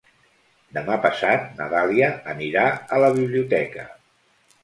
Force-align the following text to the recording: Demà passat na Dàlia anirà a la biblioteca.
Demà 0.77 0.95
passat 1.01 1.43
na 1.59 1.67
Dàlia 1.73 2.09
anirà 2.35 2.65
a 2.97 3.01
la 3.05 3.13
biblioteca. 3.21 3.87